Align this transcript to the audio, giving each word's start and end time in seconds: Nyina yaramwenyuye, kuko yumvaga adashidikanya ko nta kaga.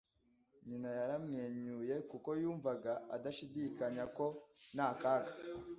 Nyina 0.67 0.89
yaramwenyuye, 0.99 1.95
kuko 2.11 2.29
yumvaga 2.41 2.91
adashidikanya 3.15 4.03
ko 4.15 4.25
nta 4.75 4.89
kaga. 5.01 5.31